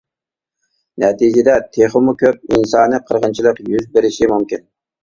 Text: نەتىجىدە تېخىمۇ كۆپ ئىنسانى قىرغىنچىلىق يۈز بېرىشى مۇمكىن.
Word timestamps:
نەتىجىدە 1.03 1.59
تېخىمۇ 1.77 2.17
كۆپ 2.25 2.51
ئىنسانى 2.59 3.05
قىرغىنچىلىق 3.07 3.65
يۈز 3.77 3.89
بېرىشى 3.97 4.35
مۇمكىن. 4.35 4.69